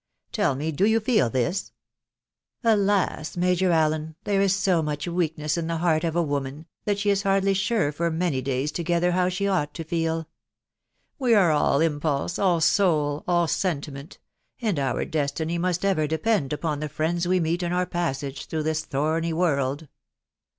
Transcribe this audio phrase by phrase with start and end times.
[0.31, 1.71] Tell me, do you feel this?""
[2.63, 3.37] Alas!
[3.37, 7.11] Major Allen, there is so much weakness in the heart of a woman, that she
[7.11, 10.21] is hardly sure for many days to gether how she ought to feel..••
[11.19, 14.17] We are all impulse, aU soul, all sentiment,....
[14.59, 18.63] and our destiny must ever depend upon the friends we meet in our passage through
[18.63, 19.87] this thorny world